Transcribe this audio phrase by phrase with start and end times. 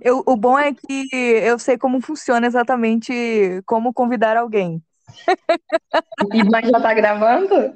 [0.00, 4.82] Eu, o bom é que eu sei como funciona exatamente como convidar alguém.
[6.32, 7.74] E mas já tá gravando?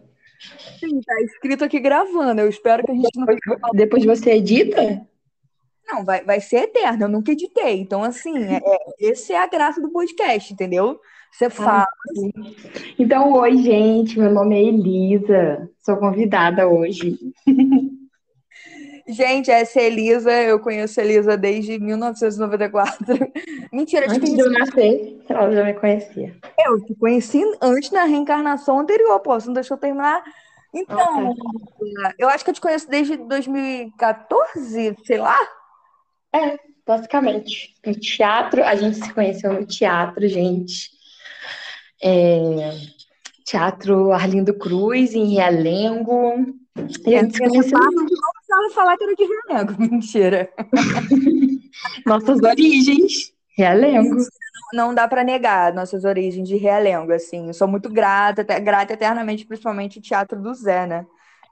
[0.79, 2.41] Sim, tá escrito aqui gravando.
[2.41, 3.27] Eu espero que a gente não.
[3.27, 5.06] Depois, depois você edita?
[5.87, 7.04] Não, vai, vai ser eterno.
[7.04, 7.80] Eu nunca editei.
[7.80, 11.01] Então, assim, é, é, esse é a graça do podcast, entendeu?
[11.32, 11.87] Você fala.
[12.98, 14.19] Então, oi, gente.
[14.19, 15.71] Meu nome é Elisa.
[15.85, 17.19] Sou convidada hoje.
[19.11, 20.33] Gente, essa é a Elisa.
[20.33, 23.06] Eu conheço a Elisa desde 1994.
[23.73, 26.36] Mentira, te Antes de eu nascer, ela já me conhecia.
[26.59, 29.34] Eu te conheci antes na reencarnação anterior, pô.
[29.34, 30.23] Você não deixou eu terminar.
[30.73, 31.34] Então,
[32.19, 35.36] eu acho que eu te conheço desde 2014, sei lá.
[36.33, 37.74] É, basicamente.
[37.84, 40.91] No teatro, a gente se conheceu no teatro, gente.
[42.02, 42.72] É,
[43.45, 46.59] teatro Arlindo Cruz, em Realengo.
[46.77, 47.79] E a gente se conheceu.
[47.79, 49.77] Não precisava falar que era de Realengo.
[49.80, 50.51] Mentira.
[52.06, 54.17] Nossas origens, Realengo.
[54.72, 57.48] Não dá pra negar nossas origens de Realengo, assim.
[57.48, 61.06] Eu sou muito grata, grata eternamente, principalmente o teatro do Zé, né?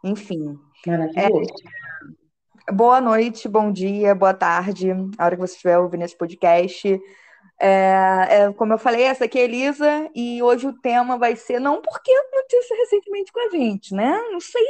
[0.05, 0.57] Enfim.
[0.87, 1.53] Maravilhoso.
[2.73, 7.01] Boa noite, bom dia, boa tarde, a hora que você estiver ouvindo esse podcast.
[7.61, 11.35] É, é, como eu falei, essa aqui é a Elisa, e hoje o tema vai
[11.35, 14.17] ser, não porque aconteceu recentemente com a gente, né?
[14.31, 14.63] Não sei,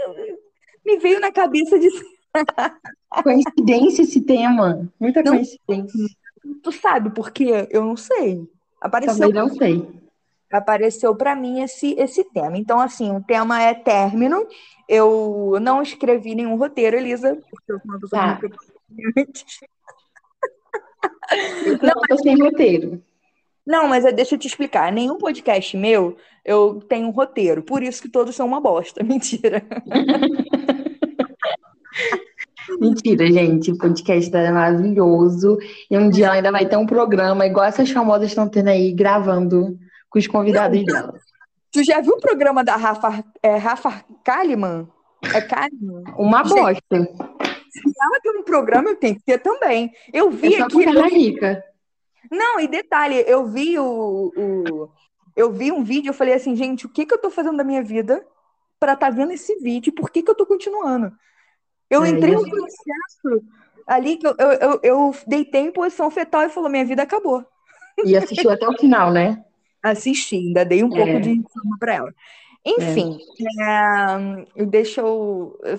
[0.88, 1.88] me veio na cabeça de.
[3.22, 4.88] Coincidência esse tema.
[4.98, 5.32] Muita Não.
[5.34, 6.08] coincidência.
[6.62, 7.66] Tu sabe por quê?
[7.70, 8.48] Eu não sei.
[8.80, 9.88] Apareceu, Também não sei.
[10.52, 12.56] apareceu para mim esse, esse tema.
[12.56, 14.46] Então, assim, o tema é término.
[14.88, 18.40] Eu não escrevi nenhum roteiro, Elisa, porque eu sou uma pessoa Tá.
[18.40, 18.58] muito.
[21.66, 23.02] Eu não tô sem roteiro.
[23.68, 24.90] Não, mas é- deixa eu te explicar.
[24.90, 27.62] Nenhum podcast meu eu tenho um roteiro.
[27.62, 29.04] Por isso que todos são uma bosta.
[29.04, 29.62] Mentira.
[32.80, 33.70] Mentira, gente.
[33.70, 35.58] O podcast é maravilhoso.
[35.90, 38.90] E um dia ela ainda vai ter um programa igual essas famosas estão tendo aí,
[38.90, 41.14] gravando com os convidados dela.
[41.70, 44.88] Tu já viu o programa da Rafa, é, Rafa Kalimann?
[45.34, 46.04] É Kalimann?
[46.16, 46.82] Uma bosta.
[47.70, 49.92] Se ela tem um programa, eu tenho que ter também.
[50.10, 50.78] Eu vi É aqui.
[51.14, 51.62] rica.
[52.30, 54.90] Não, e detalhe, eu vi o, o-
[55.36, 57.64] eu vi um vídeo, eu falei assim, gente, o que que eu tô fazendo da
[57.64, 58.26] minha vida
[58.80, 59.90] pra estar vendo esse vídeo?
[59.90, 61.12] e Por que que eu tô continuando?
[61.90, 62.44] Eu É, entrei isso.
[62.44, 63.46] num processo
[63.86, 67.44] ali que eu, eu, eu, eu deitei em posição fetal e falou, minha vida acabou.
[68.02, 69.44] E assistiu até o final, né?
[69.82, 70.92] Assisti, ainda dei um É.
[70.92, 72.14] pouco de fama pra ela.
[72.68, 73.18] Enfim,
[73.60, 75.76] é, eu- deixa eu é,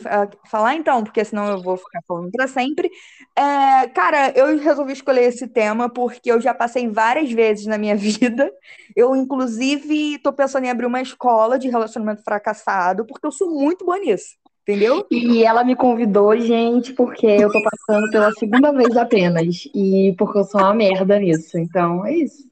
[0.50, 2.90] falar então, porque senão eu vou ficar falando para sempre.
[3.38, 7.96] É, cara, eu resolvi escolher esse tema porque eu já passei várias vezes na minha
[7.98, 8.52] vida.
[8.96, 13.86] Eu, inclusive, tô pensando em abrir uma escola de relacionamento fracassado, porque eu sou muito
[13.86, 15.06] boa nisso, entendeu?
[15.12, 19.68] E ela me convidou, gente, porque eu tô passando pela segunda vez apenas.
[19.76, 21.58] E porque eu sou uma merda nisso.
[21.58, 22.50] Então, é isso.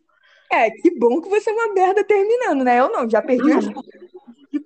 [0.51, 2.79] É, que bom que você é uma merda terminando, né?
[2.79, 3.69] Eu não, já perdi de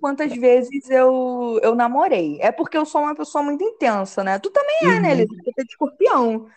[0.02, 2.40] quantas vezes eu, eu namorei.
[2.42, 4.40] É porque eu sou uma pessoa muito intensa, né?
[4.40, 5.28] Tu também é, né, Liz?
[5.28, 6.48] Você é de escorpião.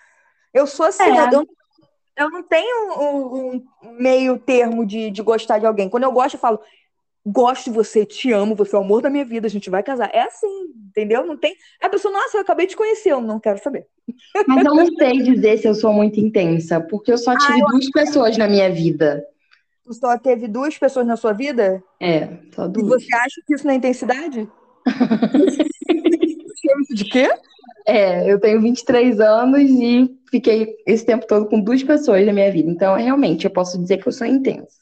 [0.52, 1.28] Eu sou assim, É.
[1.32, 1.46] eu,
[2.16, 5.88] eu não tenho um, um meio termo de, de gostar de alguém.
[5.88, 6.60] Quando eu gosto, eu falo,
[7.24, 9.82] gosto de você, te amo, você é o amor da minha vida, a gente vai
[9.82, 10.10] casar.
[10.12, 11.26] É assim, entendeu?
[11.26, 11.54] Não tem.
[11.82, 13.86] A pessoa, nossa, eu acabei de conhecer, eu não quero saber.
[14.46, 17.90] Mas eu não sei dizer se eu sou muito intensa, porque eu só tive duas
[17.90, 19.26] pessoas na minha vida.
[19.84, 21.82] Tu só teve duas pessoas na sua vida?
[22.00, 23.04] É, só E duas.
[23.04, 24.48] você acha que isso não é intensidade?
[26.90, 27.28] De quê?
[27.86, 32.50] É, eu tenho 23 anos e fiquei esse tempo todo com duas pessoas na minha
[32.50, 32.70] vida.
[32.70, 34.78] Então, realmente, eu posso dizer que eu sou intensa.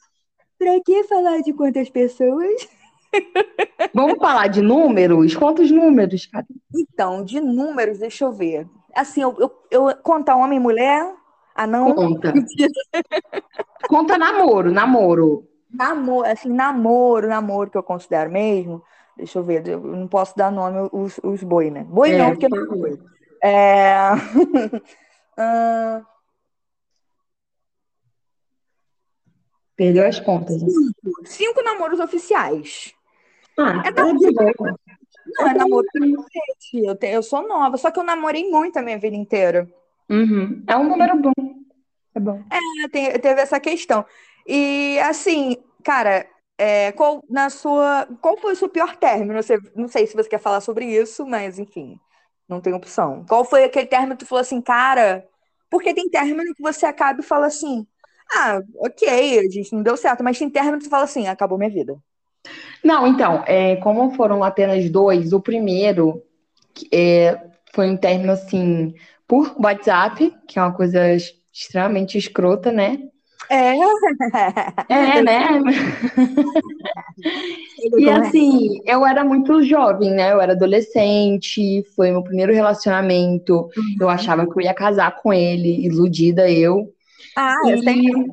[0.57, 2.67] Pra que falar de quantas pessoas?
[3.93, 5.35] Vamos falar de números?
[5.35, 6.45] Quantos números, cara?
[6.73, 8.65] Então, de números, deixa eu ver.
[8.95, 11.13] Assim, eu, eu, eu contar homem e mulher?
[11.55, 11.93] Ah, não?
[11.93, 12.33] Conta.
[13.87, 15.47] Conta namoro, namoro.
[15.69, 18.83] Namoro, assim, namoro, namoro que eu considero mesmo.
[19.17, 21.83] Deixa eu ver, eu não posso dar nome os, os boi, né?
[21.83, 22.99] Boi É, não, porque por não é boi.
[23.43, 23.93] É...
[25.35, 26.05] Ah,
[29.75, 30.61] Perdeu as contas.
[30.61, 30.69] né?
[31.25, 32.93] cinco namoros oficiais.
[33.57, 34.13] Ah, É tá boa.
[34.13, 36.85] Não é namoro pra cacete.
[36.85, 39.67] Eu, te- eu sou nova, só que eu namorei muito a minha vida inteira.
[40.09, 40.63] Uhum.
[40.67, 41.31] É um número bom.
[42.15, 42.43] É bom.
[42.51, 44.05] É, tem- teve essa questão.
[44.47, 46.27] E assim, cara,
[46.57, 49.41] é, qual na sua, qual foi o seu pior término?
[49.41, 51.99] Você, não sei se você quer falar sobre isso, mas enfim,
[52.47, 53.25] não tem opção.
[53.27, 55.27] Qual foi aquele término que tu falou assim, cara?
[55.69, 57.87] Porque tem término que você acaba e fala assim,
[58.35, 61.57] ah, ok, a gente não deu certo, mas tem término que tu fala assim, acabou
[61.57, 61.97] minha vida.
[62.83, 66.21] Não, então, é, como foram apenas dois, o primeiro
[66.93, 67.39] é,
[67.73, 68.93] Foi um término, assim,
[69.27, 70.99] por WhatsApp, que é uma coisa
[71.51, 72.99] extremamente escrota, né?
[73.49, 73.75] É.
[74.89, 75.61] É, né?
[77.97, 80.31] e assim, eu era muito jovem, né?
[80.31, 83.69] Eu era adolescente, foi meu primeiro relacionamento.
[83.75, 83.95] Uhum.
[83.99, 86.89] Eu achava que eu ia casar com ele, iludida eu.
[87.35, 87.71] Ah, e...
[87.71, 88.25] eu tenho.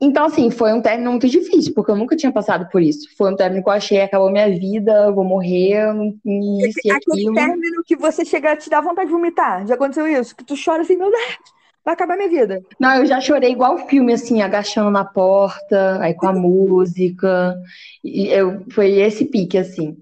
[0.00, 3.08] Então, assim, foi um término muito difícil, porque eu nunca tinha passado por isso.
[3.16, 5.92] Foi um término que eu achei, acabou minha vida, vou morrer,
[6.24, 7.14] isso e aquilo.
[7.14, 9.66] Aquele término que você chega a te dar vontade de vomitar.
[9.66, 10.36] Já aconteceu isso?
[10.36, 11.38] Que tu chora assim, meu Deus,
[11.84, 12.62] vai acabar minha vida.
[12.78, 17.56] Não, eu já chorei igual filme, assim, agachando na porta, aí com a música.
[18.04, 19.96] E eu, foi esse pique, assim.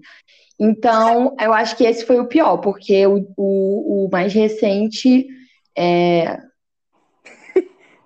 [0.59, 5.27] Então, eu acho que esse foi o pior, porque o, o, o mais recente
[5.75, 6.39] é,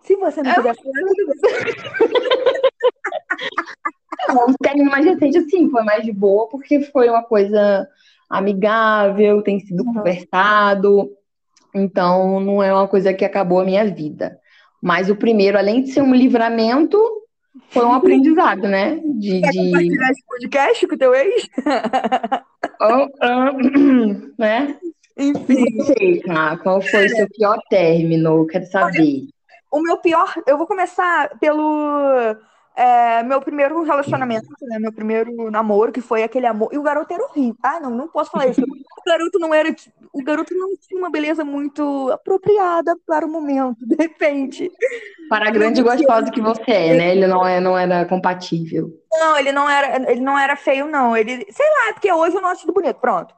[0.03, 0.91] se você não puder falar,
[4.27, 7.87] Não, o término mais recente, assim, foi mais de boa, porque foi uma coisa
[8.29, 9.93] amigável, tem sido uhum.
[9.93, 11.09] conversado.
[11.73, 14.37] Então, não é uma coisa que acabou a minha vida.
[14.81, 16.99] Mas o primeiro, além de ser um livramento,
[17.69, 18.99] foi um aprendizado, né?
[19.15, 19.57] De, Quer de...
[19.57, 21.49] compartilhar esse podcast com o teu ex?
[22.81, 24.77] oh, oh, né?
[25.17, 25.65] Enfim.
[25.75, 26.21] Não sei,
[26.63, 28.47] qual foi o seu pior término?
[28.47, 29.27] Quero saber.
[29.71, 32.35] O meu pior, eu vou começar pelo
[32.75, 34.79] é, meu primeiro relacionamento, né?
[34.79, 36.69] Meu primeiro namoro, que foi aquele amor.
[36.73, 37.57] E o garoto era horrível.
[37.61, 38.61] Ah, não, não posso falar isso.
[39.01, 39.75] O garoto não era.
[40.13, 44.71] O garoto não tinha uma beleza muito apropriada para o momento, de repente.
[45.27, 47.11] Para a grande gostosa que você é, né?
[47.15, 48.91] Ele não, é, não era compatível.
[49.11, 51.17] Não, ele não era, ele não era feio, não.
[51.17, 52.97] Ele, sei lá, é porque hoje eu não acho tudo bonito.
[52.97, 53.33] Pronto.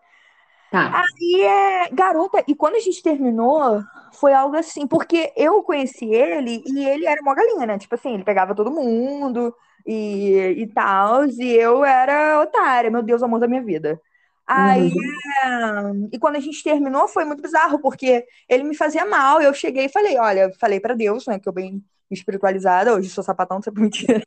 [0.69, 1.01] Tá.
[1.01, 1.89] Aí é.
[1.94, 3.81] Garota, e quando a gente terminou,
[4.13, 7.77] foi algo assim, porque eu conheci ele e ele era uma galinha, né?
[7.77, 9.54] Tipo assim, ele pegava todo mundo
[9.86, 14.00] e, e tal, e eu era otária, meu Deus, amor da minha vida.
[14.45, 16.10] Aí, uhum.
[16.12, 16.15] é...
[16.15, 19.86] e quando a gente terminou, foi muito bizarro, porque ele me fazia mal, eu cheguei
[19.86, 23.62] e falei, olha, falei para Deus, né, que eu bem espiritualizada, hoje sou sapatão, não
[23.63, 24.24] sei mentira.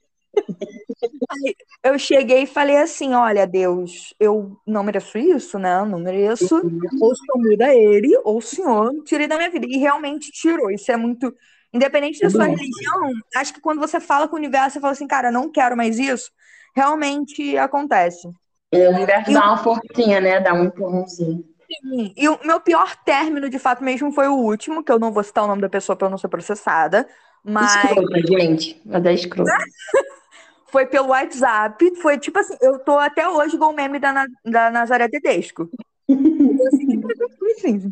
[1.82, 5.84] Eu cheguei e falei assim: Olha, Deus, eu não mereço isso, né?
[5.84, 6.56] Não mereço.
[7.00, 9.66] Ou o senhor muda ele, ou o senhor tire da minha vida.
[9.68, 10.70] E realmente tirou.
[10.70, 11.34] Isso é muito.
[11.72, 15.06] Independente da sua religião, acho que quando você fala com o universo, você fala assim,
[15.06, 16.30] cara, não quero mais isso,
[16.74, 18.26] realmente acontece.
[18.72, 20.40] E o universo e dá uma forcinha, né?
[20.40, 21.44] Dá um empurrãozinho.
[21.82, 22.14] Sim.
[22.16, 25.22] E o meu pior término, de fato, mesmo foi o último, que eu não vou
[25.22, 27.06] citar o nome da pessoa para eu não ser processada.
[27.44, 27.74] Mas.
[27.76, 28.80] Escrota, gente.
[28.84, 29.52] Mas é escrota.
[30.68, 34.70] foi pelo WhatsApp, foi tipo assim, eu tô até hoje com o meme da, da
[34.70, 35.70] Nazaré Tedesco.
[37.56, 37.90] assim,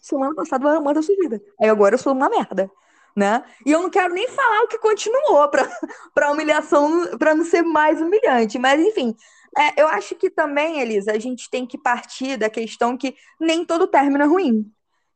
[0.00, 1.40] semana passada eu amando a sua vida.
[1.60, 2.70] Aí agora eu sou uma merda.
[3.14, 3.42] Né?
[3.64, 5.66] E eu não quero nem falar o que continuou para
[6.14, 8.58] para humilhação, para não ser mais humilhante.
[8.58, 9.16] Mas, enfim,
[9.56, 13.64] é, eu acho que também, Elisa, a gente tem que partir da questão que nem
[13.64, 14.70] todo término é ruim.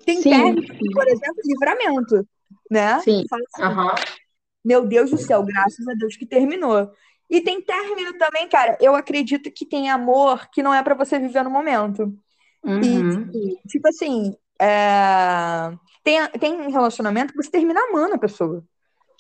[0.05, 0.63] Tem sim, término,
[0.95, 2.27] por exemplo, livramento.
[2.71, 3.01] Né?
[3.01, 3.25] Sim.
[3.31, 3.95] Assim, uhum.
[4.65, 6.91] Meu Deus do céu, graças a Deus que terminou.
[7.29, 8.77] E tem término também, cara.
[8.81, 12.13] Eu acredito que tem amor que não é para você viver no momento.
[12.65, 13.31] Uhum.
[13.33, 15.73] E, tipo assim, é...
[16.03, 18.65] tem, tem relacionamento que você termina amando a pessoa.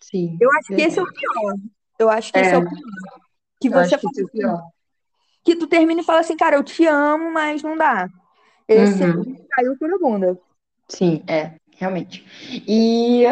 [0.02, 0.36] Sim.
[0.40, 1.54] Eu acho que esse é o pior.
[1.98, 2.42] Eu acho que é.
[2.42, 2.80] esse é o pior.
[3.60, 4.62] Que você que, é pior.
[5.44, 8.08] que tu termina e fala assim, cara, eu te amo, mas não dá.
[8.66, 9.36] Esse uhum.
[9.50, 10.38] caiu por bunda.
[10.88, 12.24] Sim, é, realmente.
[12.66, 13.24] E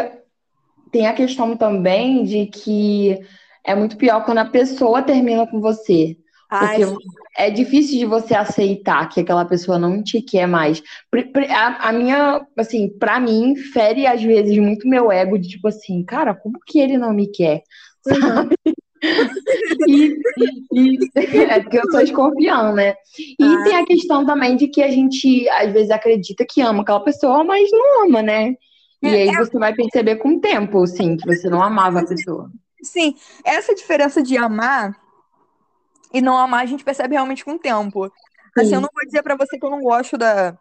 [0.91, 3.19] tem a questão também de que
[3.65, 6.17] é muito pior quando a pessoa termina com você.
[6.49, 7.05] Ai, porque
[7.37, 10.81] é difícil de você aceitar que aquela pessoa não te quer mais.
[11.49, 16.03] A, a minha, assim, pra mim, fere às vezes muito meu ego de tipo assim,
[16.03, 17.61] cara, como que ele não me quer?
[18.01, 18.55] Sabe?
[18.65, 18.73] Uhum.
[19.87, 20.17] e,
[20.73, 22.95] e, e, é porque eu sou escorpião, né?
[23.39, 23.63] E ah.
[23.63, 27.43] tem a questão também de que a gente às vezes acredita que ama aquela pessoa,
[27.43, 28.55] mas não ama, né?
[29.01, 32.01] E é, aí é você vai perceber com o tempo, sim, que você não amava
[32.01, 32.51] a pessoa.
[32.81, 34.95] Sim, essa diferença de amar
[36.13, 38.11] e não amar a gente percebe realmente com o tempo.
[38.57, 40.57] Assim, eu não vou dizer para você que eu não gosto da,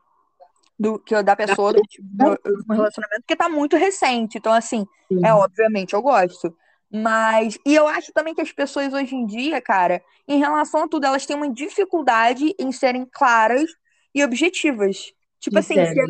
[0.78, 4.38] do, que, da pessoa, do, do, do relacionamento, porque tá muito recente.
[4.38, 5.24] Então, assim, Sim.
[5.24, 6.54] é obviamente eu gosto.
[6.90, 7.58] Mas.
[7.66, 11.04] E eu acho também que as pessoas hoje em dia, cara, em relação a tudo,
[11.04, 13.70] elas têm uma dificuldade em serem claras
[14.14, 15.12] e objetivas.
[15.40, 16.04] Tipo assim, chegar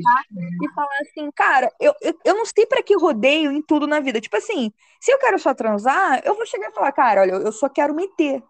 [0.62, 4.00] e falar assim, cara, eu, eu, eu não sei para que rodeio em tudo na
[4.00, 4.20] vida.
[4.20, 7.52] Tipo assim, se eu quero só transar, eu vou chegar e falar, cara, olha, eu
[7.52, 8.42] só quero meter.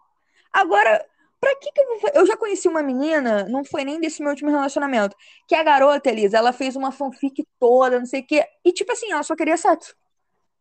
[0.52, 1.04] Agora,
[1.40, 2.11] pra que que eu vou...
[2.14, 5.16] Eu já conheci uma menina, não foi nem desse meu último relacionamento,
[5.49, 8.92] que a garota, Elisa, ela fez uma fanfic toda, não sei o quê, e tipo
[8.92, 9.97] assim, ela só queria sexo.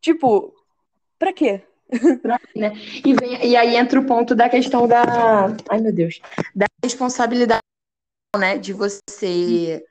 [0.01, 0.51] Tipo,
[1.19, 1.61] pra quê?
[2.55, 2.73] né?
[3.05, 5.03] e, vem, e aí entra o ponto da questão da.
[5.69, 6.19] Ai, meu Deus.
[6.53, 7.61] Da responsabilidade,
[8.37, 8.57] né?
[8.57, 9.85] De você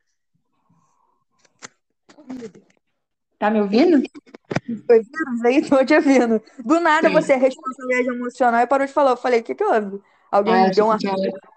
[3.39, 4.03] Tá me ouvindo?
[4.87, 6.43] Foi vírus aí, tô te ouvindo.
[6.65, 7.15] Do nada Sim.
[7.15, 9.11] você é responsabilidade emocional e parou de falar.
[9.11, 10.01] Eu falei, o que que houve?
[10.31, 10.99] Alguém Ah, deu uma.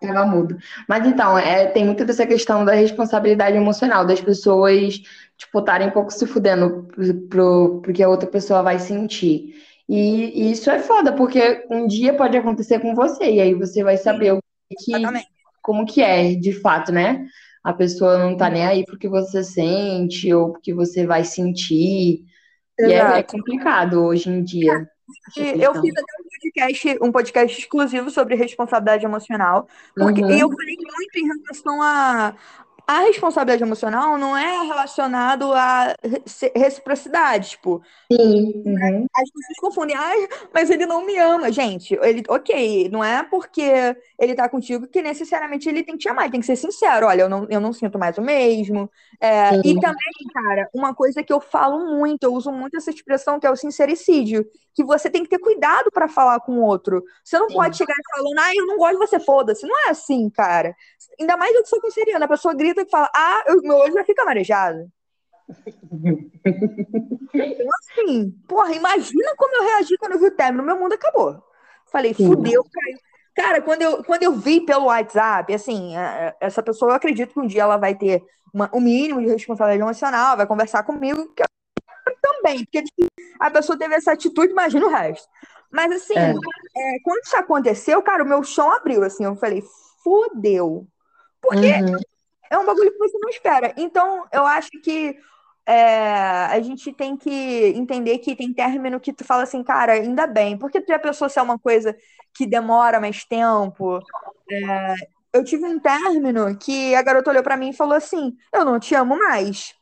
[0.01, 0.57] tava mudo.
[0.87, 4.99] Mas então, é, tem muito dessa questão da responsabilidade emocional, das pessoas,
[5.37, 9.55] tipo, estarem um pouco se fudendo pro, pro, pro que a outra pessoa vai sentir.
[9.87, 13.83] E, e isso é foda, porque um dia pode acontecer com você, e aí você
[13.83, 14.39] vai saber o
[14.77, 15.27] que, Exatamente.
[15.61, 17.25] como que é, de fato, né?
[17.63, 22.23] A pessoa não tá nem aí porque você sente ou porque você vai sentir.
[22.79, 23.31] E é, é Exato.
[23.33, 24.89] complicado hoje em dia.
[25.37, 30.29] E eu fiz até um podcast, um podcast exclusivo sobre responsabilidade emocional, porque Uhum.
[30.31, 32.35] eu falei muito em relação a
[32.89, 36.23] a responsabilidade emocional não é relacionado à re-
[36.55, 38.63] reciprocidade, tipo, Sim.
[38.65, 39.05] Uhum.
[39.15, 41.93] as pessoas confundem, ai, mas ele não me ama, gente.
[42.01, 43.61] Ele, ok, não é porque
[44.17, 47.05] ele tá contigo que necessariamente ele tem que te amar, ele tem que ser sincero.
[47.05, 48.89] Olha, eu não, eu não sinto mais o mesmo.
[49.21, 53.39] É, e também, cara, uma coisa que eu falo muito, eu uso muito essa expressão
[53.39, 57.03] que é o sincericídio, que você tem que ter cuidado pra falar com o outro.
[57.23, 57.55] Você não Sim.
[57.55, 59.67] pode chegar falando, ai, eu não gosto de você, foda-se.
[59.67, 60.75] Não é assim, cara.
[61.19, 63.93] Ainda mais eu que sou canceriana, a pessoa grita e fala, ah, eu- meu olho
[63.93, 64.87] já fica marejado.
[67.79, 70.63] Assim, porra, imagina como eu reagi quando eu vi o término.
[70.63, 71.41] Meu mundo acabou.
[71.91, 72.27] Falei, Sim.
[72.27, 72.97] fudeu, caiu.
[73.35, 77.39] Cara, quando eu, quando eu vi pelo WhatsApp, assim, a- essa pessoa, eu acredito que
[77.39, 81.43] um dia ela vai ter uma- o mínimo de responsabilidade emocional, vai conversar comigo, que
[81.43, 81.47] eu
[82.21, 82.83] também, porque
[83.39, 85.27] a pessoa teve essa atitude, imagina o resto.
[85.71, 86.31] Mas, assim, É.
[86.31, 89.63] é, quando isso aconteceu, cara, o meu chão abriu, assim, eu falei,
[90.03, 90.87] fudeu.
[91.41, 91.99] Porque Uhum.
[92.49, 93.73] É um bagulho que você não espera.
[93.77, 95.17] Então, eu acho que
[95.65, 97.29] é, a gente tem que
[97.75, 101.29] entender que tem término que tu fala assim, cara, ainda bem, porque tu a pessoa
[101.29, 101.95] se é uma coisa
[102.33, 103.99] que demora mais tempo.
[104.51, 104.95] É,
[105.33, 108.79] eu tive um término que a garota olhou pra mim e falou assim: Eu não
[108.79, 109.73] te amo mais.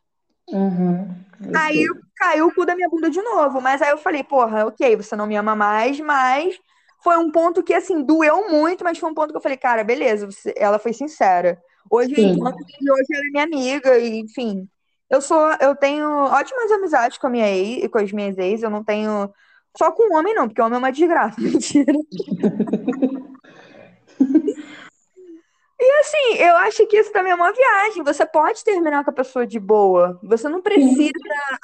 [0.50, 1.07] Uhum.
[1.55, 3.62] Aí caiu o cu da minha bunda de novo.
[3.62, 6.57] Mas aí eu falei, porra, ok, você não me ama mais, mas
[7.03, 9.83] foi um ponto que, assim, doeu muito, mas foi um ponto que eu falei, cara,
[9.83, 11.62] beleza, você- ela foi sincera.
[11.89, 14.67] Hoje eu entendo que hoje ela é minha amiga, e, enfim.
[15.10, 18.70] Eu sou, eu tenho ótimas amizades com a minha ex, com as minhas ex, eu
[18.70, 19.29] não tenho.
[19.77, 21.39] Só com homem, não, porque homem é uma desgraça.
[21.39, 21.94] Mentira.
[25.79, 28.03] E assim, eu acho que isso também é uma viagem.
[28.03, 30.20] Você pode terminar com a pessoa de boa.
[30.24, 31.12] Você não precisa.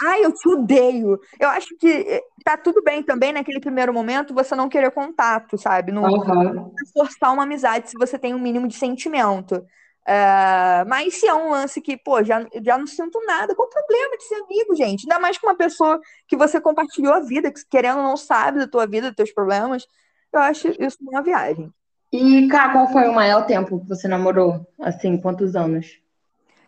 [0.04, 1.20] Ai, eu te odeio.
[1.40, 5.58] Eu acho que eh, tá tudo bem também naquele primeiro momento você não querer contato,
[5.58, 5.92] sabe?
[5.92, 6.72] Não Uhum.
[6.94, 9.66] forçar uma amizade se você tem um mínimo de sentimento.
[10.06, 13.72] É, mas se é um lance que, pô, já, já não sinto nada, qual o
[13.72, 15.04] problema de ser amigo, gente?
[15.04, 18.60] Ainda mais com uma pessoa que você compartilhou a vida, que querendo ou não sabe
[18.60, 19.88] da tua vida, dos teus problemas.
[20.32, 21.72] Eu acho isso uma viagem.
[22.12, 24.68] E, Cá, qual foi o maior tempo que você namorou?
[24.82, 26.00] Assim, quantos anos?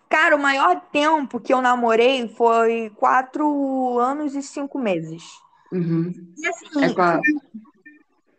[0.09, 5.23] Cara, o maior tempo que eu namorei foi quatro anos e cinco meses.
[5.71, 6.13] Uhum.
[6.37, 7.19] E assim, É qual?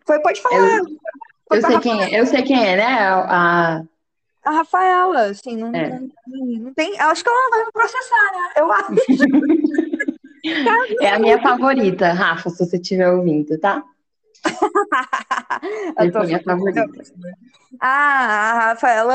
[0.06, 0.86] foi, pode falar, Eu,
[1.50, 2.84] eu sei quem é, eu sei quem é, né?
[2.84, 3.82] A, A
[4.50, 5.90] Rafaela, assim, não, É.
[5.90, 6.96] não, não tem.
[6.96, 8.52] eu Acho que ela não vai me processar, né?
[8.56, 8.94] Eu acho.
[11.02, 13.82] é a minha favorita, Rafa, se você estiver ouvindo, tá?
[15.98, 16.84] Eu tô foi minha favorita.
[17.80, 19.14] Ah, a Rafaela.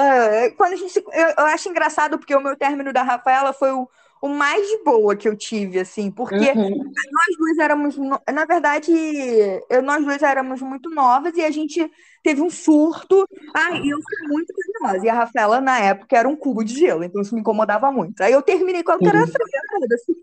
[0.58, 3.88] Quando a gente eu, eu acho engraçado porque o meu término da Rafaela foi o,
[4.22, 6.78] o mais de boa que eu tive, assim, porque Uhum.
[7.12, 7.98] nós duas éramos.
[8.32, 8.92] Na verdade,
[9.70, 11.90] eu- nós duas éramos muito novas e a gente
[12.24, 13.26] teve um surto.
[13.56, 15.06] Ah, e eu fui muito carinhosa.
[15.06, 18.22] E a Rafaela, na época, era um cubo de gelo, então isso me incomodava muito.
[18.22, 19.32] Aí eu terminei com ela, porque era Sim.
[19.34, 20.16] fria, foda-se.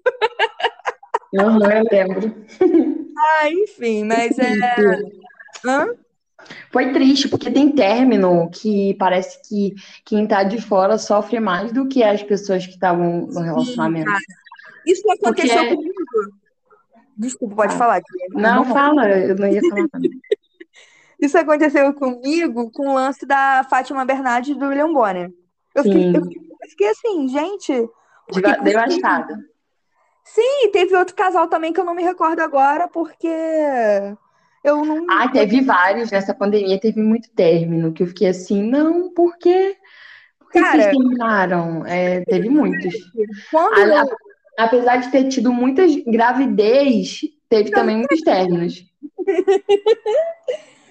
[1.32, 2.48] Uhum, eu lembro.
[3.40, 4.52] Ah, enfim, mas é.
[5.64, 5.86] Hã?
[6.70, 11.86] Foi triste, porque tem término que parece que quem tá de fora sofre mais do
[11.88, 14.06] que as pessoas que estavam no relacionamento.
[14.06, 14.18] cara.
[14.86, 15.94] Isso aconteceu Porque- comigo.
[17.16, 17.78] Desculpa, pode Ah.
[17.78, 18.00] falar.
[18.30, 20.08] Não, fala, eu não ia falar nada.
[21.20, 25.32] Isso aconteceu comigo com o lance da Fátima Bernardes e do William Bonner.
[25.74, 26.16] Eu fiquei, Sim.
[26.16, 27.88] eu fiquei- assim, gente.
[28.62, 29.36] Devastada.
[30.24, 33.26] Sim, teve outro casal também que eu não me recordo agora, porque
[34.68, 35.06] eu não.
[35.10, 39.76] Ah, teve vários nessa pandemia, teve muito término, que eu fiquei assim, não, por quê?
[40.38, 41.84] Por que Cara- vocês terminaram?
[41.86, 42.94] É, teve muitos.
[43.50, 44.06] Quando A-
[44.58, 48.84] apesar de ter tido muitas gravidez, teve também muitos términos.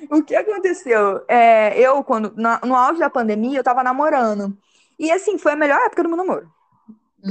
[0.09, 1.21] O que aconteceu?
[1.27, 4.57] É, eu, quando, na- no auge da pandemia, eu tava namorando.
[4.97, 6.49] E assim, foi a melhor época do meu namoro.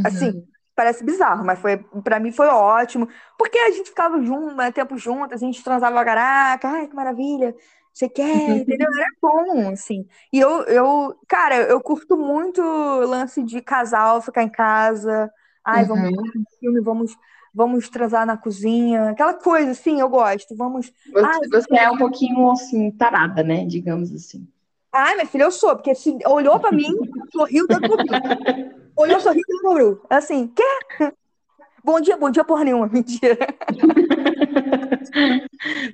[0.05, 0.45] Assim,
[0.76, 3.09] parece bizarro, mas foi, pra mim foi ótimo.
[3.38, 7.54] Porque a gente ficava junto, né, tempo juntas, a gente transava caraca, ai, que maravilha.
[7.92, 8.88] Você quer, entendeu?
[8.95, 10.06] Era bom, assim.
[10.30, 15.33] E eu, eu, cara, eu curto muito o lance de casal, ficar em casa.
[15.64, 16.23] Ai, vamos uhum.
[16.23, 17.16] ver um filme, vamos,
[17.54, 20.54] vamos transar na cozinha, aquela coisa, assim, eu gosto.
[20.54, 20.92] Vamos.
[21.11, 23.64] Você, Ai, você é um pouquinho assim, tarada, né?
[23.64, 24.47] Digamos assim.
[24.92, 26.90] Ai, minha filha, eu sou, porque se olhou pra mim,
[27.33, 27.78] sorriu, deu
[28.97, 31.12] Olhou, sorriu, deu Assim, quer?
[31.85, 33.37] Bom dia, bom dia porra nenhuma, mentira.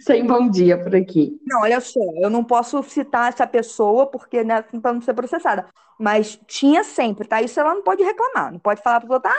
[0.00, 1.38] Sem bom dia por aqui.
[1.46, 5.66] Não, olha só, eu não posso citar essa pessoa porque, né, para não ser processada.
[5.98, 7.42] Mas tinha sempre, tá?
[7.42, 9.30] Isso ela não pode reclamar, não pode falar para outra.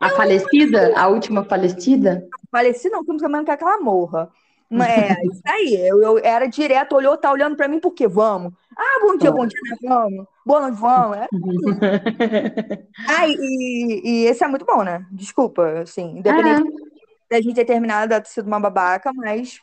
[0.00, 0.92] Ah, a falecida?
[0.96, 2.28] A última falecida?
[2.50, 4.30] Falecida, não, que não quer que ela morra.
[4.80, 5.74] É, isso aí.
[5.86, 8.08] Eu, eu, era direto, olhou, tá olhando para mim, por quê?
[8.08, 8.52] Vamos.
[8.76, 9.76] Ah, bom dia, bom dia, né?
[9.82, 10.26] Vamos.
[10.46, 11.16] Boa noite, vamos.
[11.18, 11.28] É.
[13.08, 15.04] ah, e, e, esse é muito bom, né?
[15.12, 16.88] Desculpa, assim, independente ah.
[17.30, 19.60] da gente ter terminado ter sido uma babaca, mas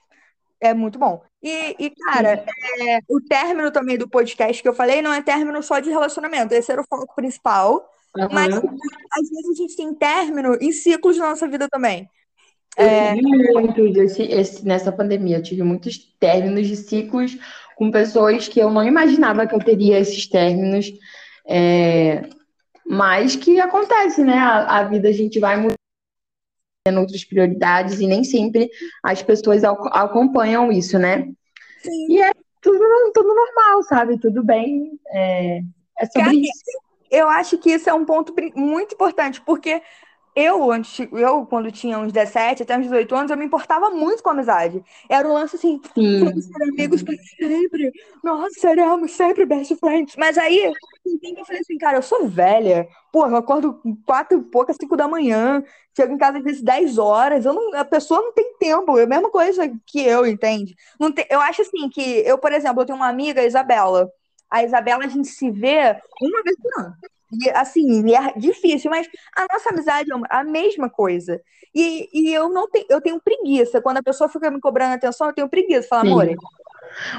[0.62, 1.22] é muito bom.
[1.42, 2.46] E, e cara,
[2.82, 6.54] é, o término também do podcast que eu falei não é término só de relacionamento,
[6.54, 7.89] esse era o foco principal.
[8.18, 8.28] Uhum.
[8.32, 12.10] Mas às vezes a gente tem término em ciclos da nossa vida também.
[12.80, 13.14] Eu é...
[13.14, 17.38] tive muito esse, esse, nessa pandemia, eu tive muitos términos de ciclos
[17.76, 20.90] com pessoas que eu não imaginava que eu teria esses términos,
[21.46, 22.22] é,
[22.86, 24.38] mas que acontece, né?
[24.38, 28.70] A, a, vida a gente vai mudando outras prioridades e nem sempre
[29.04, 31.28] as pessoas acompanham isso, né?
[31.82, 32.08] Sim.
[32.14, 32.32] E é
[32.62, 32.80] tudo,
[33.14, 34.18] tudo normal, sabe?
[34.18, 34.98] Tudo bem.
[35.08, 35.60] É,
[36.00, 36.90] é sobre Cara, isso.
[37.12, 39.82] Eu acho que isso é um ponto muito importante, porque
[40.36, 44.24] eu, antes, eu, quando tinha uns 17 até uns 18 anos, eu me importava muito
[44.24, 44.84] com a amizade.
[45.10, 47.92] Era um lance assim, vamos ser amigos para sempre.
[48.24, 50.16] Nós seremos sempre best friends.
[50.18, 52.88] Mas aí, eu falei assim, cara, eu sou velha.
[53.12, 55.64] Pô, eu acordo quatro e pouca, cinco da manhã.
[55.96, 57.46] Chego em casa às vezes 10 horas.
[57.46, 58.98] Eu não, a pessoa não tem tempo.
[58.98, 60.76] É a mesma coisa que eu, entende?
[61.00, 64.10] Não tem, eu acho assim que, eu, por exemplo, eu tenho uma amiga, a Isabela.
[64.50, 66.96] A Isabela, a gente se vê uma vez por ano.
[67.32, 71.40] E, assim, é difícil, mas a nossa amizade é a mesma coisa.
[71.74, 73.82] E, e eu não tenho, eu tenho preguiça.
[73.82, 75.88] Quando a pessoa fica me cobrando atenção, eu tenho preguiça.
[75.88, 76.28] Fala, amor.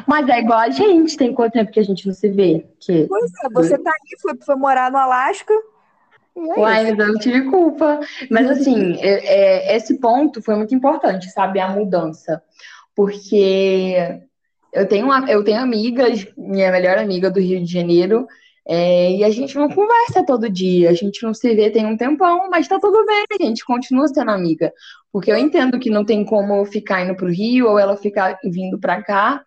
[0.07, 2.67] Mas é igual a gente, tem quanto tempo que a gente não se vê?
[2.81, 3.07] Que...
[3.07, 5.55] Pois é, você tá aí, foi, foi morar no Alasca.
[6.37, 8.01] É Uai, mas eu não tive culpa.
[8.31, 11.61] Mas assim, é, é, esse ponto foi muito importante, sabe?
[11.61, 12.43] A mudança.
[12.95, 14.21] Porque
[14.73, 18.27] eu tenho, uma, eu tenho amigas, minha melhor amiga do Rio de Janeiro,
[18.73, 21.97] é, e a gente não conversa todo dia, a gente não se vê tem um
[21.97, 24.73] tempão, mas tá tudo bem, a gente continua sendo amiga.
[25.13, 28.39] Porque eu entendo que não tem como eu ficar indo pro Rio ou ela ficar
[28.45, 29.43] vindo pra cá.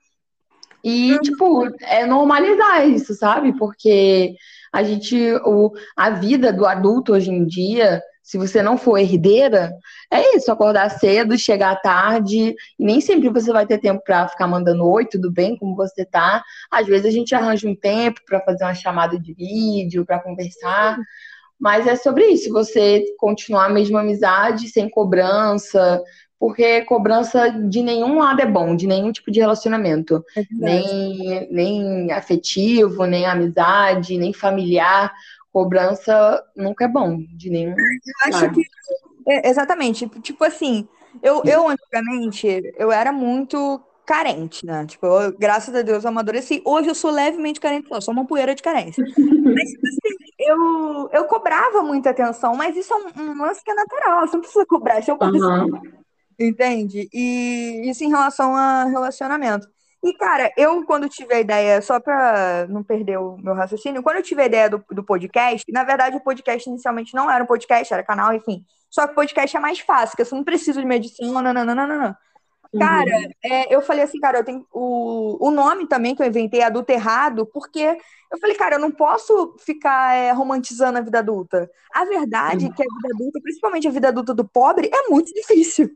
[0.83, 3.57] E, tipo, é normalizar isso, sabe?
[3.57, 4.35] Porque
[4.73, 9.73] a gente, o, a vida do adulto hoje em dia se você não for herdeira,
[10.09, 14.47] é isso, acordar cedo, chegar tarde, e nem sempre você vai ter tempo para ficar
[14.47, 16.41] mandando oi, tudo bem, como você tá.
[16.71, 20.97] Às vezes a gente arranja um tempo para fazer uma chamada de vídeo, para conversar.
[21.59, 26.01] Mas é sobre isso, você continuar a mesma amizade, sem cobrança,
[26.39, 30.23] porque cobrança de nenhum lado é bom, de nenhum tipo de relacionamento.
[30.35, 35.11] É nem, nem afetivo, nem amizade, nem familiar
[35.53, 37.75] cobrança nunca é bom, de nenhum.
[37.77, 38.63] Eu acho que.
[39.27, 40.09] É, exatamente.
[40.21, 40.87] Tipo assim,
[41.21, 44.85] eu, eu antigamente eu era muito carente, né?
[44.85, 46.61] Tipo, eu, graças a Deus eu amadureci.
[46.65, 49.03] Hoje eu sou levemente carente, eu sou uma poeira de carência.
[49.15, 53.71] mas, tipo assim, eu, eu cobrava muita atenção, mas isso é um, um lance que
[53.71, 55.81] é natural, você não precisa cobrar, isso é o uhum.
[56.37, 57.07] Entende?
[57.13, 59.67] E isso em relação a relacionamento.
[60.03, 64.17] E, cara, eu, quando tive a ideia, só para não perder o meu raciocínio, quando
[64.17, 67.47] eu tive a ideia do, do podcast, na verdade, o podcast inicialmente não era um
[67.47, 68.65] podcast, era canal, enfim.
[68.89, 71.65] Só que o podcast é mais fácil, porque você não precisa de medição, não, não,
[71.65, 72.15] não, não, não.
[72.77, 73.31] Cara, uhum.
[73.45, 76.91] é, eu falei assim, cara, eu tenho o, o nome também que eu inventei, adulto
[76.91, 77.97] errado, porque
[78.31, 81.69] eu falei, cara, eu não posso ficar é, romantizando a vida adulta.
[81.93, 82.71] A verdade uhum.
[82.71, 85.91] é que a vida adulta, principalmente a vida adulta do pobre, é muito difícil.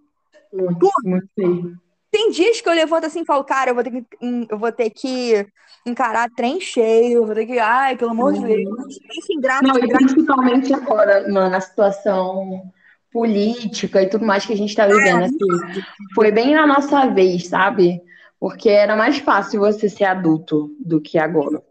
[0.53, 1.77] Muito, muito difícil.
[2.17, 4.05] Tem dias que eu levanto assim e falo, cara, eu vou ter que,
[4.49, 5.45] eu vou ter que
[5.85, 8.47] encarar trem cheio, eu vou ter que, ai, pelo amor de uhum.
[8.47, 8.99] Deus.
[9.15, 12.63] Enfim, graças Não, e principalmente agora, mano, a situação
[13.11, 15.25] política e tudo mais que a gente tá vivendo, é.
[15.25, 15.83] assim,
[16.15, 18.01] foi bem na nossa vez, sabe?
[18.39, 21.61] Porque era mais fácil você ser adulto do que agora.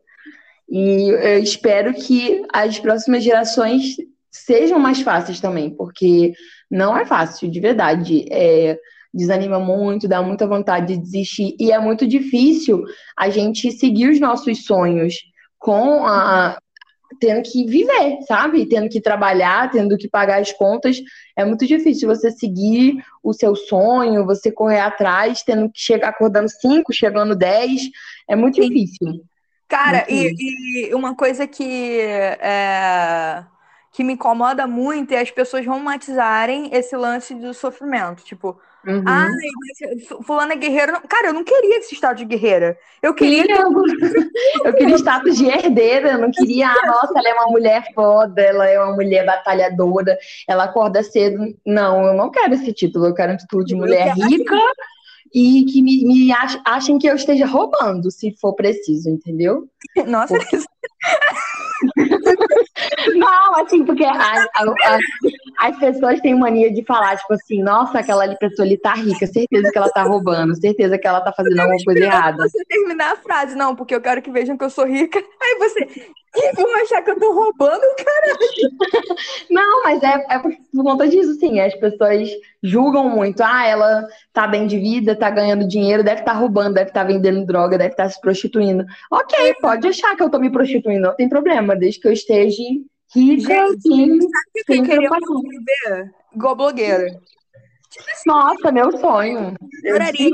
[0.71, 3.97] E eu espero que as próximas gerações
[4.31, 6.35] sejam mais fáceis também, porque
[6.71, 8.27] não é fácil, de verdade.
[8.31, 8.79] É,
[9.13, 11.57] desanima muito, dá muita vontade de desistir.
[11.59, 12.85] E é muito difícil
[13.17, 15.15] a gente seguir os nossos sonhos
[15.59, 16.59] com a.
[17.21, 18.67] tendo que viver, sabe?
[18.67, 20.99] Tendo que trabalhar, tendo que pagar as contas.
[21.37, 26.49] É muito difícil você seguir o seu sonho, você correr atrás, tendo que chegar acordando
[26.49, 27.83] cinco, chegando dez.
[28.29, 29.25] É muito difícil.
[29.69, 32.01] Cara, muito e, e, uma coisa que.
[32.41, 33.45] É
[33.97, 38.23] que me incomoda muito é as pessoas romantizarem esse lance do sofrimento.
[38.23, 39.05] Tipo, uhum.
[39.07, 39.29] ah,
[40.23, 41.01] fulano é guerreiro.
[41.09, 42.79] Cara, eu não queria esse status de guerreira.
[43.03, 43.61] Eu queria.
[43.61, 43.73] Eu,
[44.65, 46.13] eu queria status de herdeira.
[46.13, 50.17] Eu não queria, ah, nossa, ela é uma mulher foda, ela é uma mulher batalhadora,
[50.49, 51.55] ela acorda cedo.
[51.65, 53.07] Não, eu não quero esse título.
[53.07, 54.59] Eu quero um título de mulher rica
[55.35, 56.33] e que me, me
[56.65, 59.69] achem que eu esteja roubando, se for preciso, entendeu?
[60.07, 60.59] Nossa, Porque...
[63.15, 64.99] Não, assim, porque a, a, a,
[65.59, 69.71] as pessoas têm mania de falar, tipo assim, nossa, aquela pessoa ali tá rica, certeza
[69.71, 72.49] que ela tá roubando, certeza que ela tá fazendo alguma coisa errada.
[72.49, 75.19] Você terminar a frase, não, porque eu quero que vejam que eu sou rica.
[75.43, 75.87] Aí você,
[76.37, 79.17] que vão achar que eu tô roubando, caralho.
[79.51, 81.61] Não, mas é, é por, por conta disso, sim.
[81.61, 82.29] As pessoas
[82.63, 83.43] julgam muito.
[83.43, 87.03] Ah, ela tá bem de vida, tá ganhando dinheiro, deve estar tá roubando, deve estar
[87.03, 88.85] tá vendendo droga, deve estar tá se prostituindo.
[89.11, 92.63] Ok, pode achar que eu tô me prostituindo, não tem problema, desde que eu esteja
[93.15, 94.23] rica, Gente.
[94.23, 96.15] Sabe o que eu queria viver?
[96.35, 97.11] Igual blogueira.
[97.91, 99.55] Tipo assim, Nossa, meu sonho.
[99.85, 100.31] Eu adoraria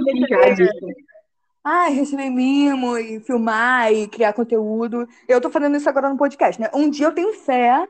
[1.64, 5.06] ah, receber mimo e filmar e criar conteúdo.
[5.28, 6.68] Eu tô fazendo isso agora no podcast, né?
[6.74, 7.86] Um dia eu tenho fé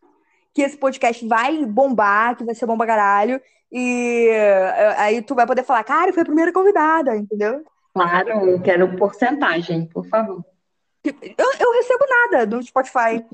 [0.52, 3.40] que esse podcast vai bombar, que vai ser bomba caralho.
[3.70, 7.64] E eh, aí tu vai poder falar, cara, foi a primeira convidada, entendeu?
[7.94, 10.44] Claro, eu quero porcentagem, por favor.
[11.02, 13.24] Eu, eu recebo nada do Spotify.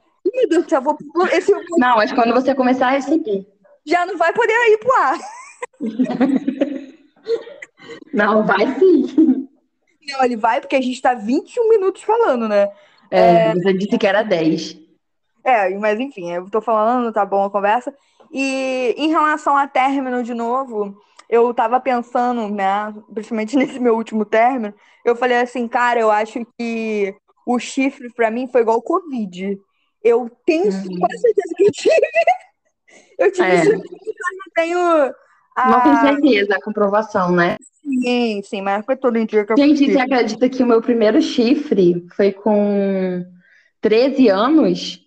[0.50, 0.96] Meu céu, vou.
[1.32, 1.52] Esse...
[1.78, 3.46] Não, mas quando você começar a receber.
[3.84, 5.18] Já não vai poder ir pro ar.
[8.12, 9.48] não, vai sim.
[10.08, 12.70] Não, ele vai porque a gente tá 21 minutos falando, né?
[13.10, 13.54] É, é...
[13.54, 14.78] você disse que era 10.
[15.44, 17.94] É, mas enfim, eu tô falando, tá bom a conversa.
[18.30, 20.94] E em relação a término de novo,
[21.28, 26.46] eu tava pensando, né, principalmente nesse meu último término, eu falei assim, cara, eu acho
[26.58, 27.14] que
[27.46, 29.58] o chifre para mim foi igual o Covid.
[30.02, 30.98] Eu tenho uhum.
[30.98, 31.94] quase certeza que eu tive.
[33.18, 33.64] Eu tive é.
[33.64, 34.78] certeza, mas não tenho.
[35.56, 35.70] A...
[35.70, 37.56] Não tenho certeza, a comprovação, né?
[37.82, 41.20] Sim, sim, mas foi todo dia que eu Gente, você acredita que o meu primeiro
[41.20, 43.24] chifre foi com
[43.80, 45.00] 13 anos?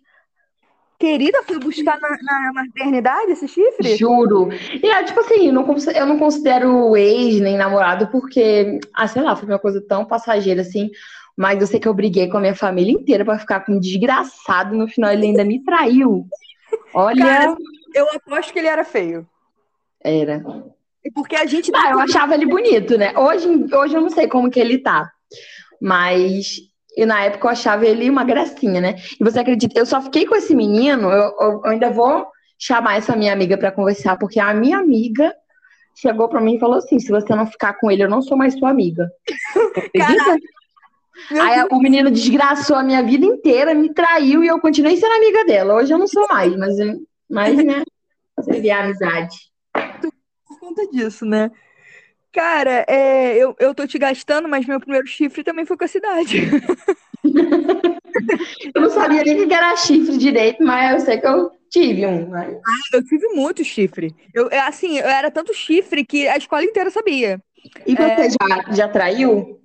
[0.99, 3.95] Querida, foi buscar na, na, maternidade esse chifre?
[3.95, 4.49] Juro.
[4.51, 9.23] E é tipo assim, eu não, eu não considero ex nem namorado porque, ah, sei
[9.23, 10.91] lá, foi uma coisa tão passageira assim.
[11.37, 13.79] Mas eu sei que eu briguei com a minha família inteira para ficar com um
[13.79, 14.75] desgraçado.
[14.75, 16.25] No final ele ainda me traiu.
[16.93, 17.25] Olha.
[17.25, 17.57] Cara,
[17.93, 19.27] eu aposto que ele era feio.
[20.03, 20.43] Era.
[21.13, 21.71] Porque a gente.
[21.75, 23.13] Ah, eu achava ele bonito, né?
[23.17, 25.11] Hoje, hoje eu não sei como que ele tá.
[25.81, 26.57] Mas
[26.95, 28.95] e na época eu achava ele uma gracinha, né?
[29.19, 29.79] E você acredita?
[29.79, 32.27] Eu só fiquei com esse menino, eu, eu ainda vou
[32.59, 35.33] chamar essa minha amiga para conversar, porque a minha amiga
[35.95, 38.37] chegou para mim e falou assim: se você não ficar com ele, eu não sou
[38.37, 39.09] mais sua amiga.
[41.29, 45.45] Aí o menino desgraçou a minha vida inteira, me traiu e eu continuei sendo amiga
[45.45, 45.75] dela.
[45.75, 46.75] Hoje eu não sou mais, mas,
[47.29, 47.83] mas né?
[48.43, 49.51] Seria amizade
[50.61, 51.51] conta disso, né?
[52.31, 55.87] Cara, é, eu, eu tô te gastando, mas meu primeiro chifre também foi com a
[55.87, 56.49] cidade.
[58.73, 62.29] eu não sabia nem que era chifre direito, mas eu sei que eu tive um.
[62.29, 62.55] Mas...
[62.55, 64.15] Ah, eu tive muito chifre.
[64.33, 67.41] Eu, é, assim, eu era tanto chifre que a escola inteira sabia.
[67.85, 68.29] E você é...
[68.29, 69.60] já, já traiu?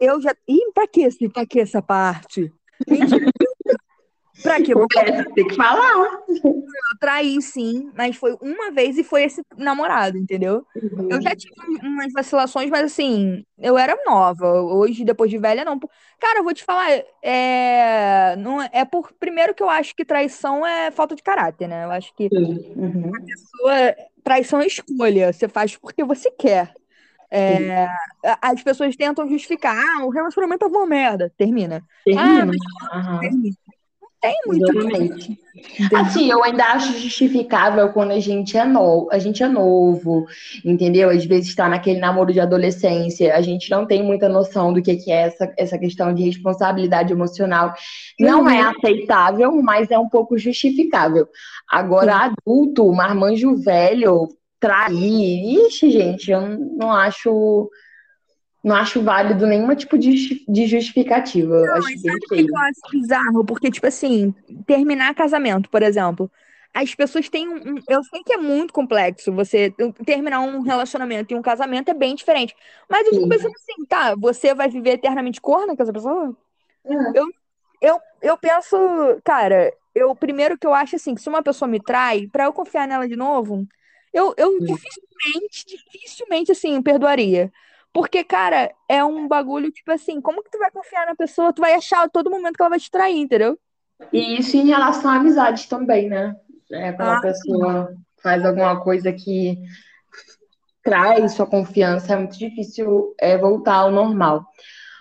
[0.00, 0.34] Eu já.
[0.46, 2.52] Ih, pra que, pra que essa parte?
[4.42, 4.72] Pra que?
[5.34, 5.92] Tem que falar.
[6.44, 10.64] Eu traí, sim, mas foi uma vez e foi esse namorado, entendeu?
[10.76, 11.08] Uhum.
[11.10, 14.62] Eu já tive umas vacilações, mas assim, eu era nova.
[14.62, 15.78] Hoje, depois de velha, não.
[16.20, 16.88] Cara, eu vou te falar,
[17.22, 19.12] é, não, é, é por.
[19.18, 21.84] Primeiro que eu acho que traição é falta de caráter, né?
[21.84, 23.10] Eu acho que uhum.
[23.14, 24.08] a pessoa.
[24.22, 25.32] Traição é escolha.
[25.32, 26.72] Você faz porque você quer.
[27.30, 27.88] É,
[28.40, 31.32] as pessoas tentam justificar, ah, o relacionamento é uma merda.
[31.36, 31.82] Termina.
[32.04, 32.42] Termina.
[32.42, 33.20] Ah, mas, uhum.
[33.20, 33.56] termina
[34.20, 34.64] tem muito.
[34.64, 35.38] Exatamente.
[35.94, 40.26] Assim, eu ainda acho justificável quando a gente é novo, a gente é novo,
[40.64, 41.10] entendeu?
[41.10, 44.96] Às vezes está naquele namoro de adolescência, a gente não tem muita noção do que,
[44.96, 47.72] que é essa, essa questão de responsabilidade emocional.
[48.18, 48.50] Não uhum.
[48.50, 51.28] é aceitável, mas é um pouco justificável.
[51.68, 52.34] Agora, uhum.
[52.46, 54.28] adulto, marmanjo velho,
[54.60, 57.70] trair, ixi, gente, eu não acho
[58.62, 61.60] não acho válido nenhum tipo de, de justificativa.
[61.60, 62.48] Não, acho bem sabe feio.
[62.48, 63.44] eu acho bizarro?
[63.44, 64.34] Porque, tipo assim,
[64.66, 66.30] terminar casamento, por exemplo.
[66.74, 67.76] As pessoas têm um.
[67.88, 69.72] Eu sei que é muito complexo você
[70.04, 72.54] terminar um relacionamento e um casamento é bem diferente.
[72.88, 76.36] Mas eu fico pensando assim, tá, você vai viver eternamente corna com essa pessoa?
[76.84, 77.12] Uhum.
[77.14, 77.26] Eu,
[77.80, 78.76] eu, eu penso,
[79.24, 82.52] cara, eu primeiro que eu acho assim, que se uma pessoa me trai, para eu
[82.52, 83.66] confiar nela de novo,
[84.12, 84.58] eu, eu uhum.
[84.58, 87.52] dificilmente, dificilmente, assim, perdoaria.
[87.92, 91.52] Porque, cara, é um bagulho, tipo assim, como que tu vai confiar na pessoa?
[91.52, 93.58] Tu vai achar a todo momento que ela vai te trair, entendeu?
[94.12, 96.36] E isso em relação à amizade também, né?
[96.70, 97.96] É, quando ah, a pessoa sim.
[98.22, 99.58] faz alguma coisa que
[100.82, 104.46] traz sua confiança, é muito difícil é, voltar ao normal.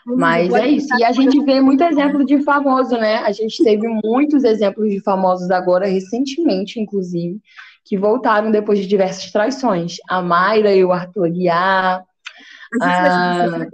[0.05, 0.87] Mas é isso.
[0.97, 3.17] E a gente vê muito exemplo de famoso, né?
[3.17, 7.41] A gente teve muitos exemplos de famosos agora, recentemente, inclusive,
[7.87, 9.97] que voltaram depois de diversas traições.
[10.09, 11.31] A Mayra e o Arthur.
[11.51, 12.03] A,
[12.81, 13.67] a,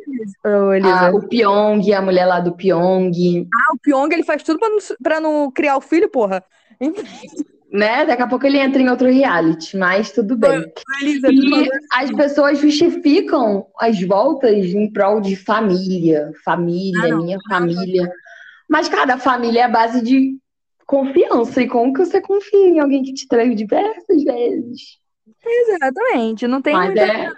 [1.12, 3.48] o Pyong, a mulher lá do Pyong.
[3.54, 6.44] Ah, o Pyong, ele faz tudo pra não, pra não criar o filho, porra.
[7.74, 8.06] né?
[8.06, 10.64] Daqui a pouco ele entra em outro reality, mas tudo bem.
[11.02, 18.08] Elisa, e as pessoas justificam as voltas em prol de família, família, ah, minha família.
[18.70, 20.38] Mas, cara, a família é a base de
[20.94, 21.60] confiança.
[21.60, 25.00] E como que você confia em alguém que te traiu diversas vezes?
[25.44, 26.48] Exatamente.
[26.48, 27.02] Não tem Mas muita...
[27.02, 27.32] é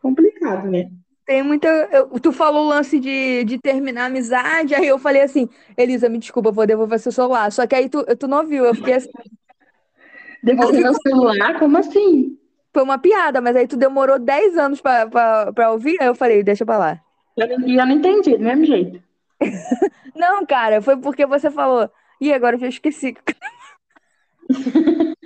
[0.00, 0.88] complicado, né?
[1.26, 1.68] Tem muita.
[1.90, 6.08] Eu, tu falou o lance de, de terminar a amizade, aí eu falei assim, Elisa,
[6.08, 7.50] me desculpa, vou devolver seu celular.
[7.50, 9.10] Só que aí tu, tu não viu, eu fiquei assim,
[10.42, 11.58] Devolver meu celular?
[11.58, 12.38] Como assim?
[12.72, 16.14] Foi uma piada, mas aí tu demorou 10 anos pra, pra, pra ouvir, aí eu
[16.14, 17.00] falei, deixa pra lá.
[17.36, 19.02] Eu não, eu não entendi, do mesmo jeito.
[20.14, 21.90] não, cara, foi porque você falou.
[22.20, 23.16] E agora eu já esqueci.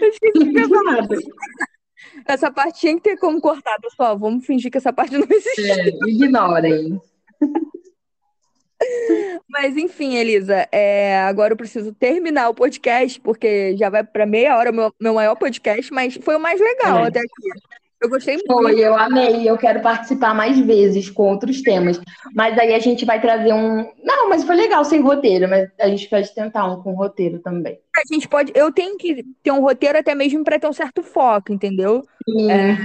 [0.00, 0.68] eu esqueci que eu
[2.26, 4.18] Essa parte tinha que ter como cortar, pessoal.
[4.18, 5.70] Vamos fingir que essa parte não existe.
[5.70, 7.00] É, ignorem.
[9.48, 14.56] Mas enfim, Elisa, é, agora eu preciso terminar o podcast, porque já vai para meia
[14.56, 17.08] hora o meu, meu maior podcast, mas foi o mais legal é.
[17.08, 17.48] até aqui.
[18.02, 18.52] Eu gostei muito.
[18.52, 19.48] Foi, eu amei.
[19.48, 22.00] Eu quero participar mais vezes com outros temas.
[22.34, 23.88] Mas aí a gente vai trazer um.
[24.02, 27.78] Não, mas foi legal sem roteiro, mas a gente pode tentar um com roteiro também.
[27.96, 28.52] A gente pode.
[28.54, 32.02] Eu tenho que ter um roteiro até mesmo para ter um certo foco, entendeu?
[32.26, 32.50] Uhum.
[32.50, 32.76] É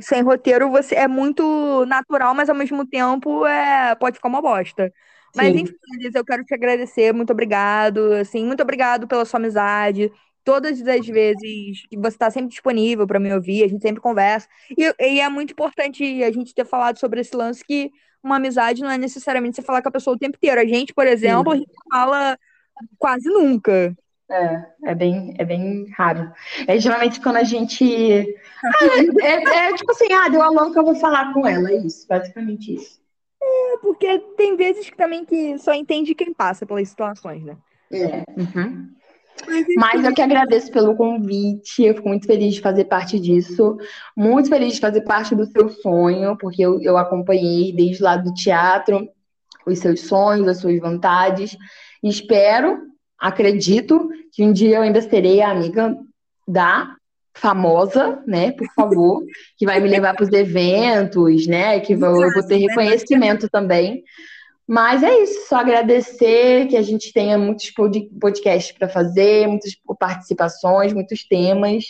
[0.00, 4.92] sem roteiro você é muito natural, mas ao mesmo tempo é, pode ficar uma bosta.
[5.34, 5.60] Mas Sim.
[5.62, 5.74] enfim,
[6.14, 10.10] eu quero te agradecer, muito obrigado, assim, muito obrigado pela sua amizade.
[10.44, 14.48] Todas as vezes que você está sempre disponível para me ouvir, a gente sempre conversa.
[14.76, 17.90] E, e, é muito importante a gente ter falado sobre esse lance que
[18.22, 20.60] uma amizade não é necessariamente você falar com a pessoa o tempo inteiro.
[20.60, 21.58] A gente, por exemplo, Sim.
[21.58, 22.38] a gente fala
[22.98, 23.94] quase nunca.
[24.30, 26.32] É, é bem, é bem raro.
[26.66, 28.36] É geralmente quando a gente.
[28.64, 31.70] Ah, é, é, tipo assim, ah, deu a louca, eu vou falar com ela.
[31.70, 33.00] É isso, basicamente isso.
[33.42, 37.56] É, porque tem vezes que também que só entende quem passa pelas situações, né?
[37.92, 38.22] É.
[38.36, 38.94] Uhum.
[39.46, 43.76] Mas, Mas eu que agradeço pelo convite, eu fico muito feliz de fazer parte disso,
[44.16, 48.32] muito feliz de fazer parte do seu sonho, porque eu, eu acompanhei desde lá do
[48.34, 49.08] teatro
[49.66, 51.56] os seus sonhos, as suas vontades.
[52.02, 55.94] Espero acredito que um dia eu ainda serei a amiga
[56.48, 56.96] da
[57.34, 59.22] famosa, né, por favor,
[59.56, 64.02] que vai me levar para os eventos, né, que vou, eu vou ter reconhecimento também.
[64.70, 67.72] Mas é isso, só agradecer que a gente tenha muitos
[68.20, 71.86] podcasts para fazer, muitas participações, muitos temas.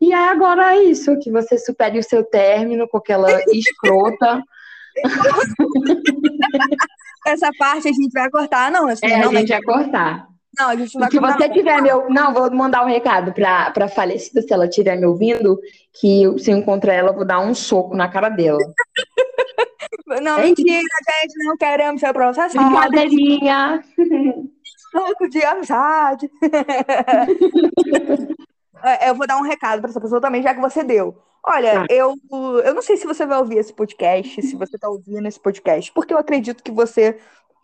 [0.00, 4.42] E aí agora é isso, que você supere o seu término com aquela escrota.
[7.28, 8.88] Essa parte a gente vai cortar, não?
[8.88, 10.26] Assim, é, não, a gente vai cortar.
[10.58, 12.10] Não, a gente vai Se você tiver meu.
[12.10, 15.60] Não, vou mandar um recado para a falecida, se ela estiver me ouvindo,
[15.92, 18.58] que se eu encontrar ela, eu vou dar um soco na cara dela.
[20.22, 20.82] não, é mentira,
[21.22, 22.54] gente, não queremos ser processados.
[22.54, 23.82] Brincadeirinha.
[24.90, 26.28] Soco de amizade.
[28.82, 31.16] É, eu vou dar um recado para essa pessoa também, já que você deu.
[31.44, 31.86] Olha, ah.
[31.88, 32.14] eu,
[32.64, 35.90] eu não sei se você vai ouvir esse podcast, se você está ouvindo esse podcast,
[35.92, 37.18] porque eu acredito que você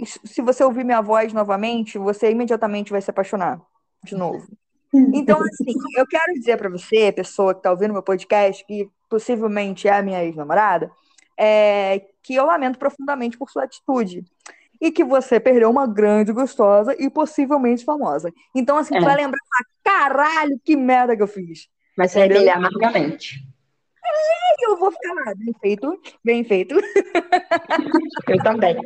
[0.05, 3.61] se você ouvir minha voz novamente, você imediatamente vai se apaixonar
[4.05, 4.47] de novo.
[5.13, 9.89] Então, assim, eu quero dizer para você, pessoa que está ouvindo meu podcast, que possivelmente
[9.89, 10.91] é a minha ex-namorada,
[11.39, 14.25] é, que eu lamento profundamente por sua atitude.
[14.79, 18.31] E que você perdeu uma grande gostosa e possivelmente famosa.
[18.55, 19.01] Então, assim, é.
[19.01, 19.41] vai lembrar,
[19.83, 21.67] caralho, que merda que eu fiz.
[21.97, 23.41] Vai se arrepender amargamente.
[24.61, 26.75] Eu vou ficar lá, bem feito, bem feito.
[28.29, 28.77] Eu também.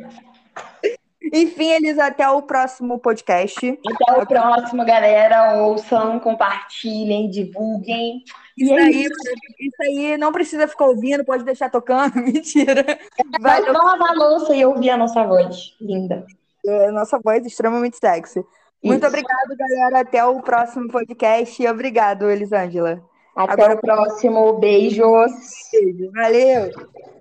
[1.33, 3.79] Enfim, Elisa, até o próximo podcast.
[3.87, 5.61] Até o próximo, galera.
[5.61, 8.23] Ouçam, compartilhem, divulguem.
[8.57, 9.13] Isso, é aí, isso.
[9.59, 12.15] isso aí não precisa ficar ouvindo, pode deixar tocando.
[12.21, 12.99] Mentira.
[13.39, 15.75] Vai lavar a louça e ouvir a nossa voz.
[15.79, 16.25] Linda.
[16.65, 18.43] É, nossa voz extremamente sexy.
[18.83, 19.99] Muito obrigada, galera.
[19.99, 21.67] Até o próximo podcast.
[21.67, 23.01] Obrigado, Elisângela.
[23.35, 23.75] Até Agora...
[23.75, 24.53] o próximo.
[24.53, 25.31] Beijos.
[25.71, 26.11] Beijo.
[26.13, 27.20] Valeu.